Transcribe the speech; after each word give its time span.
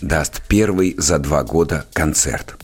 даст 0.00 0.42
первый 0.48 0.94
за 0.98 1.18
два 1.18 1.42
года 1.44 1.86
концерт. 1.92 2.56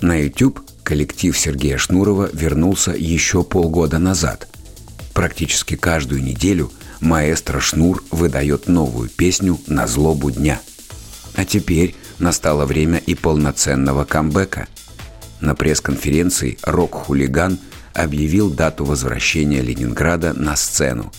На 0.00 0.22
YouTube 0.22 0.60
коллектив 0.82 1.36
Сергея 1.36 1.78
Шнурова 1.78 2.30
вернулся 2.32 2.92
еще 2.92 3.42
полгода 3.42 3.98
назад. 3.98 4.48
Практически 5.12 5.76
каждую 5.76 6.22
неделю 6.22 6.70
маэстро 7.00 7.60
Шнур 7.60 8.04
выдает 8.10 8.68
новую 8.68 9.08
песню 9.08 9.58
на 9.66 9.86
злобу 9.86 10.30
дня. 10.30 10.60
А 11.34 11.44
теперь 11.44 11.94
настало 12.18 12.66
время 12.66 12.98
и 12.98 13.14
полноценного 13.14 14.04
камбэка. 14.04 14.68
На 15.40 15.54
пресс-конференции 15.54 16.58
«Рок-хулиган» 16.62 17.58
объявил 17.94 18.50
дату 18.50 18.84
возвращения 18.84 19.60
Ленинграда 19.60 20.32
на 20.32 20.56
сцену. 20.56 21.12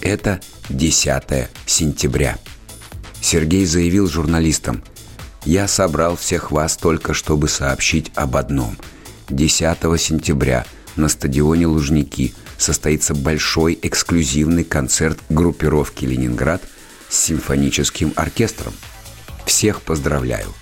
Это 0.00 0.40
10 0.68 1.48
сентября. 1.66 2.38
Сергей 3.26 3.66
заявил 3.66 4.08
журналистам, 4.08 4.84
«Я 5.44 5.66
собрал 5.66 6.16
всех 6.16 6.52
вас 6.52 6.76
только 6.76 7.12
чтобы 7.12 7.48
сообщить 7.48 8.12
об 8.14 8.36
одном. 8.36 8.78
10 9.30 10.00
сентября 10.00 10.64
на 10.94 11.08
стадионе 11.08 11.66
Лужники 11.66 12.34
состоится 12.56 13.16
большой 13.16 13.76
эксклюзивный 13.82 14.62
концерт 14.62 15.18
группировки 15.28 16.04
«Ленинград» 16.04 16.62
с 17.08 17.18
симфоническим 17.18 18.12
оркестром. 18.14 18.74
Всех 19.44 19.82
поздравляю. 19.82 20.54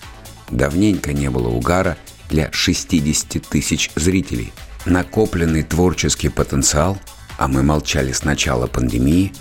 Давненько 0.50 1.12
не 1.12 1.28
было 1.28 1.48
угара 1.48 1.98
для 2.30 2.50
60 2.50 3.46
тысяч 3.46 3.90
зрителей. 3.94 4.54
Накопленный 4.86 5.64
творческий 5.64 6.30
потенциал, 6.30 6.98
а 7.36 7.46
мы 7.46 7.62
молчали 7.62 8.12
с 8.12 8.24
начала 8.24 8.66
пандемии, 8.68 9.34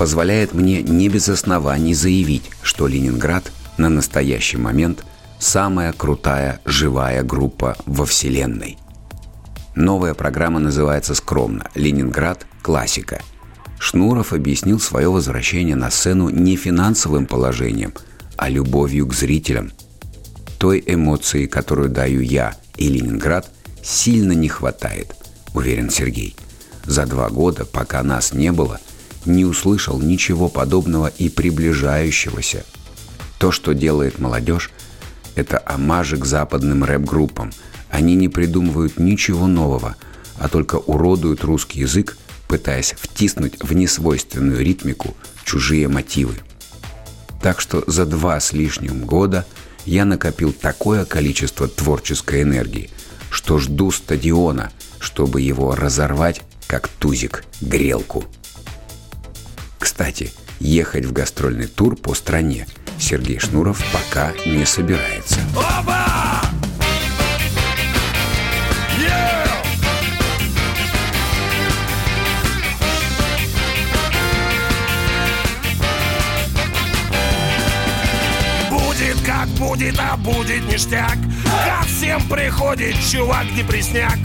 позволяет 0.00 0.54
мне 0.54 0.82
не 0.82 1.10
без 1.10 1.28
оснований 1.28 1.92
заявить, 1.92 2.50
что 2.62 2.86
Ленинград 2.86 3.52
на 3.76 3.90
настоящий 3.90 4.56
момент 4.56 5.04
самая 5.38 5.92
крутая 5.92 6.58
живая 6.64 7.22
группа 7.22 7.76
во 7.84 8.06
Вселенной. 8.06 8.78
Новая 9.74 10.14
программа 10.14 10.58
называется 10.58 11.14
скромно 11.14 11.66
«Ленинград. 11.74 12.46
Классика». 12.62 13.20
Шнуров 13.78 14.32
объяснил 14.32 14.80
свое 14.80 15.10
возвращение 15.10 15.76
на 15.76 15.90
сцену 15.90 16.30
не 16.30 16.56
финансовым 16.56 17.26
положением, 17.26 17.92
а 18.38 18.48
любовью 18.48 19.06
к 19.06 19.12
зрителям. 19.12 19.70
Той 20.58 20.82
эмоции, 20.86 21.44
которую 21.44 21.90
даю 21.90 22.22
я 22.22 22.54
и 22.78 22.88
Ленинград, 22.88 23.50
сильно 23.82 24.32
не 24.32 24.48
хватает, 24.48 25.14
уверен 25.52 25.90
Сергей. 25.90 26.34
За 26.86 27.04
два 27.04 27.28
года, 27.28 27.66
пока 27.66 28.02
нас 28.02 28.32
не 28.32 28.50
было, 28.50 28.80
не 29.24 29.44
услышал 29.44 30.00
ничего 30.00 30.48
подобного 30.48 31.06
и 31.06 31.28
приближающегося. 31.28 32.64
То, 33.38 33.52
что 33.52 33.72
делает 33.72 34.18
молодежь, 34.18 34.70
это 35.34 35.62
омажи 35.64 36.16
западным 36.16 36.84
рэп-группам– 36.84 37.50
они 37.90 38.14
не 38.14 38.28
придумывают 38.28 38.98
ничего 38.98 39.46
нового, 39.46 39.96
а 40.38 40.48
только 40.48 40.76
уродуют 40.76 41.44
русский 41.44 41.80
язык, 41.80 42.16
пытаясь 42.48 42.94
втиснуть 42.98 43.62
в 43.62 43.72
несвойственную 43.72 44.64
ритмику 44.64 45.16
чужие 45.44 45.88
мотивы. 45.88 46.36
Так 47.42 47.60
что 47.60 47.82
за 47.86 48.06
два 48.06 48.38
с 48.38 48.52
лишним 48.52 49.04
года 49.04 49.44
я 49.84 50.04
накопил 50.04 50.52
такое 50.52 51.04
количество 51.04 51.68
творческой 51.68 52.42
энергии, 52.42 52.90
что 53.30 53.58
жду 53.58 53.90
стадиона, 53.90 54.70
чтобы 54.98 55.40
его 55.40 55.74
разорвать, 55.74 56.42
как 56.66 56.88
тузик, 56.88 57.44
грелку. 57.60 58.24
Кстати, 60.00 60.32
ехать 60.60 61.04
в 61.04 61.12
гастрольный 61.12 61.66
тур 61.66 61.94
по 61.94 62.14
стране 62.14 62.66
Сергей 62.98 63.38
Шнуров 63.38 63.84
пока 63.92 64.32
не 64.46 64.64
собирается. 64.64 65.38
Опа! 65.54 66.40
как 79.26 79.48
будет, 79.50 79.96
а 79.98 80.16
будет 80.16 80.66
ништяк 80.72 81.18
Ко 81.44 81.86
всем 81.86 82.26
приходит 82.28 82.94
чувак 83.10 83.46
депресняк 83.54 84.18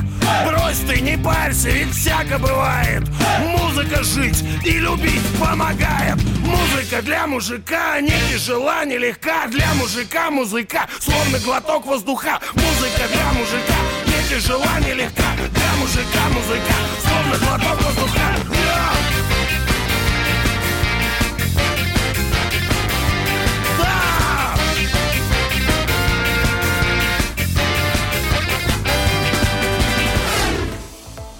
Брось 0.46 0.80
ты, 0.88 1.02
не 1.02 1.18
парься, 1.18 1.70
ведь 1.70 1.92
всяко 1.92 2.38
бывает. 2.40 3.04
Музыка 3.42 4.04
жить 4.04 4.44
и 4.64 4.72
любить 4.80 5.22
помогает. 5.40 6.18
Музыка 6.44 7.02
для 7.02 7.28
мужика 7.28 8.00
не 8.02 8.14
тяжела, 8.32 8.86
не 8.86 8.98
легка. 8.98 9.48
Для 9.48 9.74
мужика 9.76 10.32
музыка, 10.32 10.88
словно 11.00 11.40
глоток 11.40 11.86
воздуха. 11.86 12.40
Музыка 12.54 13.08
для 13.14 13.40
мужика 13.40 13.76
не 14.06 14.30
тяжела, 14.30 14.80
не 14.80 14.94
легка. 14.94 15.32
Для 15.52 15.74
мужика 15.80 16.30
музыка, 16.34 16.74
словно 17.04 17.38
глоток 17.46 17.82
воздуха 17.82 18.56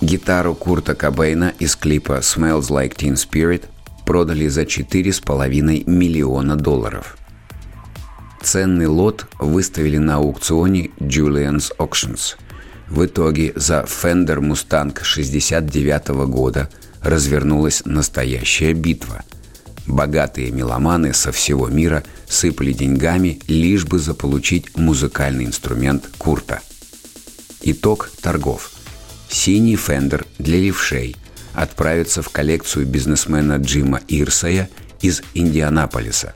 Гитару 0.02 0.54
Курта 0.56 0.94
Кобейна 0.94 1.54
из 1.58 1.76
клипа 1.76 2.20
«Smells 2.20 2.70
Like 2.70 2.98
Teen 2.98 3.14
Spirit» 3.14 3.64
продали 4.06 4.48
за 4.48 4.64
4,5 4.64 5.90
миллиона 5.90 6.58
долларов. 6.58 7.18
Ценный 8.44 8.88
лот 8.88 9.26
выставили 9.40 9.98
на 9.98 10.18
аукционе 10.18 10.90
Julian's 11.00 11.72
Auctions. 11.80 12.36
В 12.88 13.06
итоге 13.06 13.54
за 13.56 13.86
Fender 13.88 14.40
Mustang 14.40 14.96
69 15.02 16.28
года 16.28 16.70
развернулась 17.02 17.82
настоящая 17.86 18.74
битва. 18.74 19.24
Богатые 19.88 20.52
меломаны 20.52 21.14
со 21.14 21.32
всего 21.32 21.70
мира 21.70 22.04
сыпали 22.28 22.74
деньгами, 22.74 23.40
лишь 23.48 23.86
бы 23.86 23.98
заполучить 24.00 24.78
музыкальный 24.78 25.46
инструмент 25.46 26.10
Курта. 26.18 26.60
Итог 27.62 28.12
торгов– 28.22 28.72
Синий 29.36 29.76
фендер 29.76 30.26
для 30.40 30.60
левшей 30.60 31.18
отправится 31.54 32.22
в 32.22 32.30
коллекцию 32.30 32.88
бизнесмена 32.88 33.58
Джима 33.58 34.00
Ирсая 34.08 34.70
из 35.02 35.24
Индианаполиса. 35.34 36.34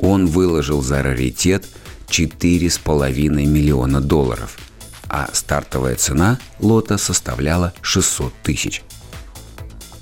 Он 0.00 0.26
выложил 0.26 0.82
за 0.82 1.00
раритет 1.02 1.64
4,5 2.08 3.46
миллиона 3.46 4.00
долларов, 4.00 4.58
а 5.08 5.30
стартовая 5.32 5.94
цена 5.94 6.40
лота 6.58 6.98
составляла 6.98 7.72
600 7.82 8.34
тысяч. 8.42 8.82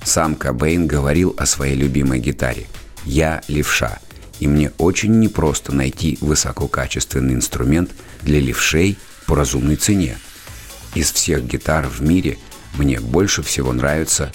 Сам 0.03 0.35
Кобейн 0.35 0.87
говорил 0.87 1.37
о 1.37 1.45
своей 1.45 1.77
любимой 1.77 2.19
гитаре 2.19 2.67
«Я 3.05 3.43
левша», 3.47 4.01
и 4.41 4.49
мне 4.49 4.73
очень 4.79 5.21
непросто 5.21 5.73
найти 5.73 6.17
высококачественный 6.23 7.35
инструмент 7.35 7.91
для 8.23 8.41
левшей 8.41 8.97
по 9.27 9.37
разумной 9.37 9.77
цене– 9.77 10.17
из 10.95 11.13
всех 11.13 11.45
гитар 11.47 11.87
в 11.87 12.03
мире 12.03 12.39
мне 12.75 13.01
больше 13.01 13.43
всего 13.43 13.73
нравится 13.73 14.33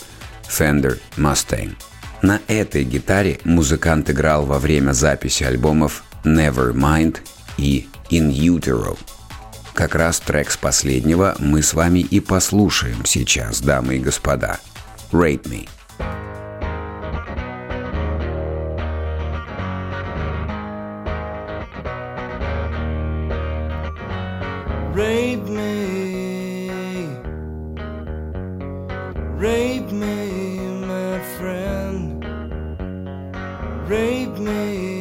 Fender 0.48 1.00
Mustang. 1.18 1.76
На 2.22 2.42
этой 2.48 2.84
гитаре 2.84 3.40
музыкант 3.44 4.10
играл 4.10 4.46
во 4.46 4.60
время 4.60 4.94
записи 4.94 5.44
альбомов 5.44 6.04
Nevermind 6.24 7.18
и 7.58 7.88
In 8.10 8.32
Utero. 8.32 8.98
Как 9.74 9.94
раз 9.94 10.20
трек 10.20 10.50
с 10.50 10.58
последнего 10.58 11.36
мы 11.40 11.62
с 11.62 11.74
вами 11.74 12.00
и 12.00 12.20
послушаем 12.20 13.06
сейчас, 13.06 13.62
дамы 13.62 13.98
и 13.98 14.00
господа. 14.00 14.60
Rate 15.12 15.44
Me. 15.44 15.70
Rape 24.96 25.48
me 25.48 25.57
me, 30.00 30.60
my 30.86 31.20
friend. 31.38 32.24
Rape 33.90 34.38
me. 34.38 34.97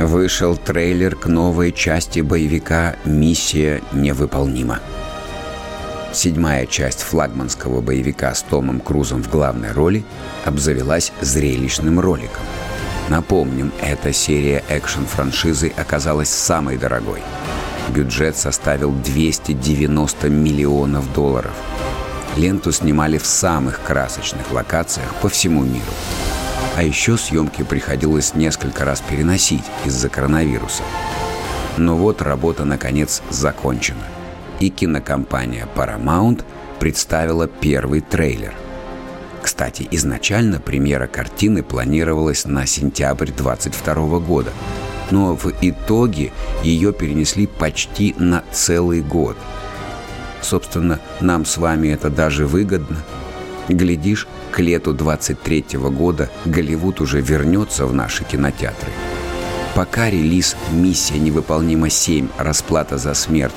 Вышел 0.00 0.56
трейлер 0.56 1.14
к 1.14 1.26
новой 1.26 1.72
части 1.72 2.20
боевика 2.20 2.96
«Миссия 3.04 3.82
невыполнима». 3.92 4.80
Седьмая 6.12 6.66
часть 6.66 7.02
флагманского 7.02 7.80
боевика 7.80 8.34
с 8.34 8.42
Томом 8.42 8.80
Крузом 8.80 9.22
в 9.22 9.30
главной 9.30 9.72
роли 9.72 10.04
обзавелась 10.44 11.12
зрелищным 11.20 12.00
роликом. 12.00 12.42
Напомним, 13.08 13.72
эта 13.80 14.12
серия 14.12 14.64
экшн-франшизы 14.68 15.72
оказалась 15.76 16.30
самой 16.30 16.78
дорогой. 16.78 17.20
Бюджет 17.88 18.36
составил 18.36 18.92
290 18.92 20.28
миллионов 20.28 21.12
долларов. 21.12 21.52
Ленту 22.36 22.72
снимали 22.72 23.18
в 23.18 23.26
самых 23.26 23.82
красочных 23.82 24.50
локациях 24.52 25.14
по 25.16 25.28
всему 25.28 25.62
миру. 25.62 25.92
А 26.80 26.82
еще 26.82 27.18
съемки 27.18 27.62
приходилось 27.62 28.34
несколько 28.34 28.86
раз 28.86 29.02
переносить 29.02 29.64
из-за 29.84 30.08
коронавируса. 30.08 30.82
Но 31.76 31.94
вот 31.94 32.22
работа 32.22 32.64
наконец 32.64 33.20
закончена. 33.28 34.06
И 34.60 34.70
кинокомпания 34.70 35.68
Paramount 35.76 36.42
представила 36.78 37.46
первый 37.46 38.00
трейлер. 38.00 38.54
Кстати, 39.42 39.86
изначально 39.90 40.58
премьера 40.58 41.06
картины 41.06 41.62
планировалась 41.62 42.46
на 42.46 42.64
сентябрь 42.64 43.30
22 43.30 44.18
года, 44.20 44.52
но 45.10 45.36
в 45.36 45.52
итоге 45.60 46.32
ее 46.62 46.94
перенесли 46.94 47.46
почти 47.46 48.14
на 48.16 48.42
целый 48.52 49.02
год. 49.02 49.36
Собственно, 50.40 50.98
нам 51.20 51.44
с 51.44 51.58
вами 51.58 51.88
это 51.88 52.08
даже 52.08 52.46
выгодно. 52.46 52.96
Глядишь, 53.68 54.26
к 54.50 54.58
лету 54.60 54.92
23 54.92 55.78
года 55.78 56.30
Голливуд 56.44 57.00
уже 57.00 57.20
вернется 57.20 57.86
в 57.86 57.94
наши 57.94 58.24
кинотеатры. 58.24 58.90
Пока 59.74 60.10
релиз 60.10 60.56
«Миссия 60.72 61.18
невыполнима 61.18 61.90
7. 61.90 62.28
Расплата 62.38 62.98
за 62.98 63.14
смерть» 63.14 63.54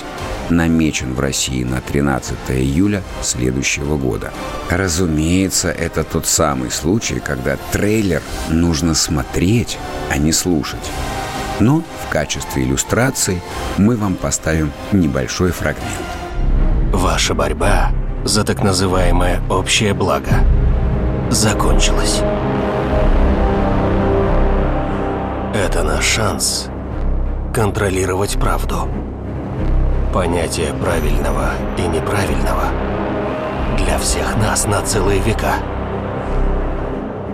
намечен 0.50 1.14
в 1.14 1.20
России 1.20 1.64
на 1.64 1.82
13 1.82 2.38
июля 2.50 3.02
следующего 3.22 3.98
года. 3.98 4.32
Разумеется, 4.70 5.70
это 5.72 6.04
тот 6.04 6.28
самый 6.28 6.70
случай, 6.70 7.20
когда 7.20 7.58
трейлер 7.72 8.22
нужно 8.50 8.94
смотреть, 8.94 9.80
а 10.12 10.18
не 10.18 10.32
слушать. 10.32 10.92
Но 11.60 11.84
в 12.06 12.10
качестве 12.12 12.64
иллюстрации 12.64 13.42
мы 13.78 13.96
вам 13.96 14.16
поставим 14.16 14.72
небольшой 14.92 15.52
фрагмент. 15.52 15.90
Ваша 16.92 17.34
борьба 17.34 17.92
за 18.24 18.44
так 18.44 18.62
называемое 18.62 19.42
общее 19.50 19.94
благо– 19.94 20.46
закончилась. 21.34 22.22
Это 25.54 25.84
наш 25.84 26.04
шанс 26.06 26.70
контролировать 27.54 28.40
правду. 28.40 28.88
Понятие 30.14 30.74
правильного 30.74 31.50
и 31.78 31.82
неправильного 31.82 32.66
для 33.78 33.98
всех 33.98 34.38
нас 34.38 34.66
на 34.66 34.82
целые 34.82 35.20
века. 35.20 35.56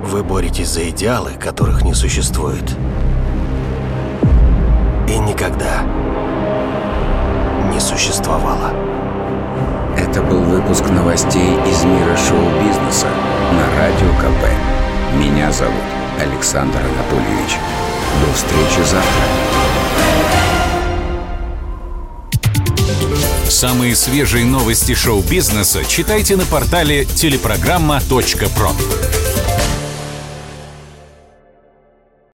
Вы 0.04 0.24
боретесь 0.24 0.70
за 0.70 0.90
идеалы, 0.90 1.32
которых 1.34 1.84
не 1.84 1.94
существует. 1.94 2.76
И 5.08 5.18
никогда 5.20 5.84
не 7.72 7.80
существовало. 7.80 8.72
Это 10.10 10.24
был 10.24 10.42
выпуск 10.42 10.86
новостей 10.86 11.54
из 11.68 11.84
мира 11.84 12.18
шоу-бизнеса 12.18 13.06
на 13.52 13.70
Радио 13.78 14.12
КП. 14.14 14.50
Меня 15.16 15.52
зовут 15.52 15.76
Александр 16.20 16.80
Анатольевич. 16.80 17.58
До 18.26 18.34
встречи 18.34 18.80
завтра. 18.90 19.24
Самые 23.48 23.96
свежие 23.96 24.46
новости 24.46 24.96
шоу-бизнеса 24.96 25.86
читайте 25.86 26.38
на 26.38 26.46
портале 26.46 27.06
телепрограмма.про. 27.06 28.72